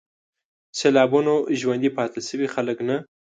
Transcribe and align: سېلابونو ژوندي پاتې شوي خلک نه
سېلابونو 0.79 1.33
ژوندي 1.59 1.89
پاتې 1.97 2.19
شوي 2.27 2.47
خلک 2.53 2.77
نه 2.87 2.97